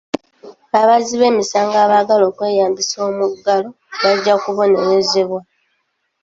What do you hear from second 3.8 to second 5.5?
bajja kubonerezebwa.